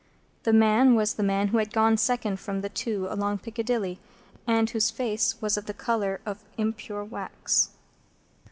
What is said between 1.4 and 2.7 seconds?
who had gone second of the